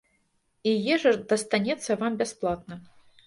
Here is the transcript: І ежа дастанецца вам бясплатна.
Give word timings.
І 0.69 0.73
ежа 0.95 1.11
дастанецца 1.33 1.99
вам 2.01 2.17
бясплатна. 2.25 2.75